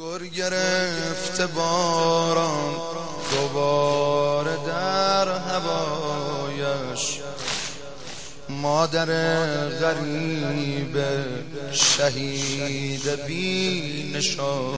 گر 0.00 0.26
گرفته 0.26 1.46
باران 1.46 2.76
دوباره 3.30 4.56
در 4.66 5.28
هوایش. 5.28 7.20
مادر 8.48 9.06
غریب 9.68 10.96
شهید 11.72 13.24
بی 13.26 14.12
نشان. 14.14 14.76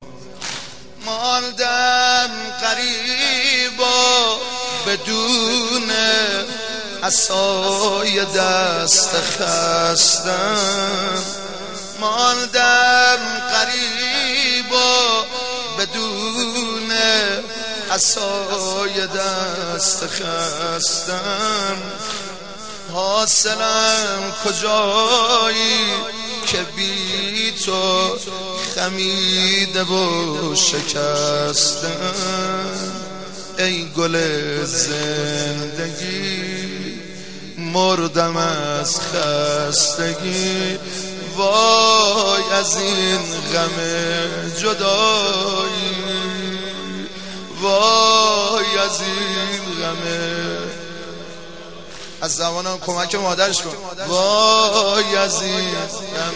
مالدم 1.05 2.31
قریب 2.61 3.81
و 3.81 3.85
بدون 4.87 5.91
اصای 7.03 8.25
دست 8.25 9.17
خستم 9.17 10.59
مالدم 12.01 13.19
قریب 13.51 13.58
اصای 17.99 19.07
دست 19.07 20.07
خستم 20.07 21.77
حاصلم 22.93 24.33
کجایی 24.45 25.85
که 26.47 26.59
بی 26.77 27.53
تو 27.65 28.17
خمیده 28.75 29.83
و 29.83 30.55
شکستم 30.55 32.15
ای 33.59 33.89
گل 33.97 34.19
زندگی 34.65 36.39
مردم 37.59 38.37
از 38.37 39.01
خستگی. 39.01 40.79
وای 41.37 42.43
از 42.53 42.77
این 42.77 43.19
غم 43.53 43.77
جدایی. 44.59 45.88
وای 47.69 48.79
از 48.79 49.01
این 49.01 49.63
غم 49.83 50.03
از 52.21 52.37
زبانم 52.37 52.79
کمک 52.87 53.15
مادرش 53.15 53.63
کن. 53.63 53.77
وای 54.09 55.17
از 55.17 55.43
این 55.43 55.75
غم 56.17 56.35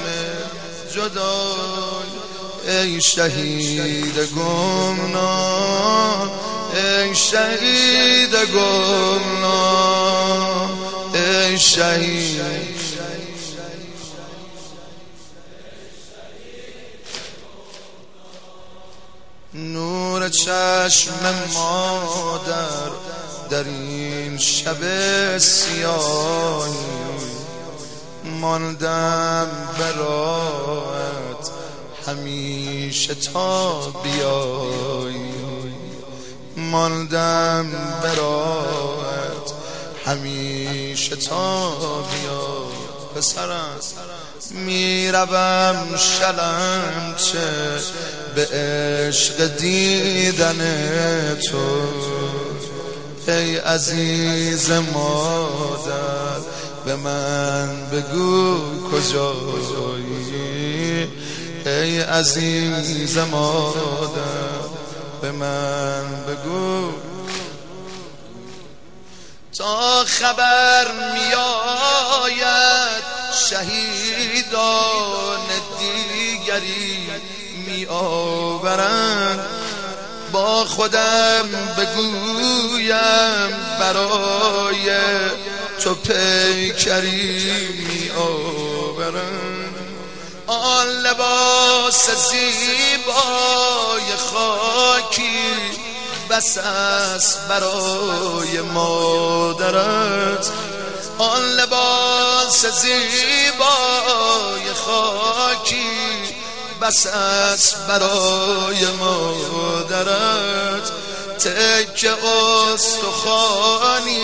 جدایی 0.95 2.23
ای 2.69 3.01
شهید 3.01 4.19
گمنام. 4.37 6.31
ای 6.75 7.15
شهید 7.15 8.35
گمنام. 8.35 9.83
ای 11.15 11.59
شهید. 11.59 12.43
نور 19.55 19.92
چشم 20.29 21.13
مادر 21.55 22.91
در 23.51 23.65
این 23.65 24.39
شب 24.39 25.39
سیاهی 25.39 26.73
ماندم 28.25 29.49
برات 29.79 31.51
همیشه 32.07 33.15
تا 33.15 33.81
بیایی. 34.03 35.33
ماندم 36.57 37.71
برات 38.03 39.53
همیشه 40.07 41.17
تا 41.17 41.71
بیایی. 42.03 42.83
پسرم. 43.17 43.81
می‌روم 44.51 45.97
شلم 45.97 47.15
چه 47.17 47.39
به 48.35 48.47
عشق 48.47 49.47
دیدن 49.57 50.59
تو. 51.51 51.83
ای 53.29 53.57
عزیز 53.57 54.71
مادر 54.71 56.41
به 56.85 56.97
من 56.97 57.69
بگو 57.93 58.59
کجایی. 58.91 60.13
ای 61.67 62.01
عزیز 62.01 63.19
مادر 63.19 64.63
به 65.23 65.33
من 65.33 66.05
بگو. 66.29 66.93
تا 69.59 70.05
خبر 70.05 70.87
میآید 71.15 71.93
شهیدان 73.33 74.83
دیگری 75.79 77.11
می 77.67 77.87
آورند 77.87 79.41
با 80.33 80.65
خودم 80.65 81.49
بگویم 81.79 83.51
برای 83.81 84.91
تو 85.81 85.95
پیکری 85.95 87.53
می 87.89 88.11
آورند 88.11 89.75
آن 90.47 90.89
لباس 90.89 92.11
زیبای 92.11 94.17
خاکی 94.17 95.39
بس 96.31 96.59
است 96.59 97.49
برای 97.49 98.61
مادرت. 98.75 100.51
آن 101.19 101.43
لباس 101.43 102.02
زیبای 102.61 103.15
خاکی 104.75 105.87
بس 106.83 107.07
است 107.07 107.77
برای 107.87 108.87
مادرت. 109.01 110.91
تک 111.39 112.07
استخانی 112.75 114.23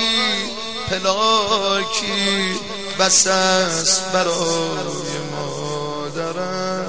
پلاکی 0.90 2.60
بس 2.98 3.26
است 3.26 4.12
برای 4.12 5.18
مادرت. 5.32 6.88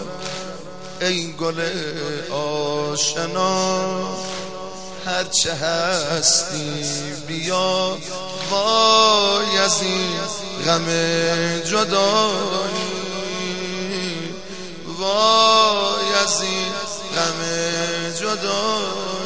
ای 1.02 1.34
گل 1.34 1.62
آشنا 2.32 3.80
هرچه 5.06 5.54
هستی 5.54 6.86
بیا 7.28 7.98
وای 8.50 9.58
از 9.58 9.82
این 9.82 10.20
غم 10.66 10.86
جدایی. 11.66 13.00
وای 15.00 16.14
از 16.24 16.42
این 16.42 16.72
غم 17.16 17.40
جدایی. 18.20 19.19